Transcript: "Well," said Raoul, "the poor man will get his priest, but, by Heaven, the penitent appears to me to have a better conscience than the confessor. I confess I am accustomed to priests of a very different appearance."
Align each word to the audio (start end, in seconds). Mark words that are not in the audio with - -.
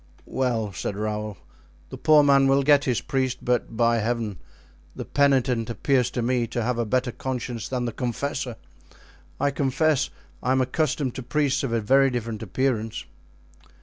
"Well," 0.25 0.73
said 0.73 0.95
Raoul, 0.95 1.37
"the 1.91 1.97
poor 1.99 2.23
man 2.23 2.47
will 2.47 2.63
get 2.63 2.85
his 2.85 3.01
priest, 3.01 3.45
but, 3.45 3.77
by 3.77 3.97
Heaven, 3.99 4.39
the 4.95 5.05
penitent 5.05 5.69
appears 5.69 6.09
to 6.09 6.23
me 6.23 6.47
to 6.47 6.63
have 6.63 6.79
a 6.79 6.87
better 6.87 7.11
conscience 7.11 7.67
than 7.69 7.85
the 7.85 7.91
confessor. 7.91 8.55
I 9.39 9.51
confess 9.51 10.09
I 10.41 10.53
am 10.53 10.61
accustomed 10.61 11.13
to 11.13 11.21
priests 11.21 11.61
of 11.61 11.71
a 11.71 11.79
very 11.81 12.09
different 12.09 12.41
appearance." 12.41 13.05